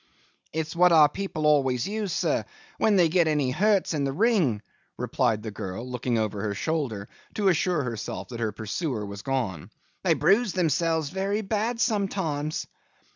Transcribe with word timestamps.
'It's 0.51 0.75
what 0.75 0.91
our 0.91 1.07
people 1.07 1.45
aways 1.45 1.87
use, 1.87 2.11
sir, 2.11 2.43
when 2.79 2.95
they 2.95 3.07
get 3.07 3.27
any 3.27 3.51
hurts 3.51 3.93
in 3.93 4.03
the 4.03 4.11
ring,' 4.11 4.59
replied 4.97 5.43
the 5.43 5.51
girl, 5.51 5.87
looking 5.87 6.17
over 6.17 6.41
her 6.41 6.55
shoulder, 6.55 7.07
to 7.35 7.49
assure 7.49 7.83
herself 7.83 8.29
that 8.29 8.39
her 8.39 8.51
pursuer 8.51 9.05
was 9.05 9.21
gone. 9.21 9.69
'They 10.03 10.15
bruise 10.15 10.53
themselves 10.53 11.09
very 11.11 11.41
bad 11.43 11.79
sometimes. 11.79 12.65